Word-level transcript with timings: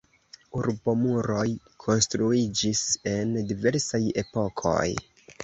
Urbomuroj 0.59 1.45
konstruiĝis 1.83 2.81
en 3.13 3.37
diversaj 3.53 4.03
epokoj. 4.25 4.89